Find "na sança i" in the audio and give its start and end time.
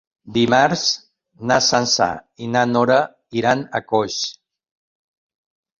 1.51-2.49